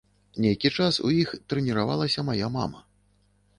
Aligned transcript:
Нейкі 0.45 0.71
час 0.77 0.99
у 1.09 1.11
іх 1.17 1.35
трэніравалася 1.53 2.27
мая 2.33 2.51
мама. 2.59 2.85